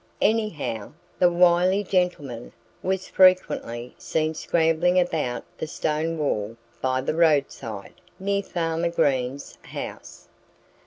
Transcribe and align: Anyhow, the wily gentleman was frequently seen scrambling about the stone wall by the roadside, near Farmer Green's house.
Anyhow, 0.23 0.93
the 1.19 1.31
wily 1.31 1.83
gentleman 1.83 2.53
was 2.81 3.07
frequently 3.07 3.93
seen 3.99 4.33
scrambling 4.33 4.99
about 4.99 5.43
the 5.59 5.67
stone 5.67 6.17
wall 6.17 6.57
by 6.81 7.01
the 7.01 7.13
roadside, 7.13 7.93
near 8.19 8.41
Farmer 8.41 8.89
Green's 8.89 9.59
house. 9.63 10.27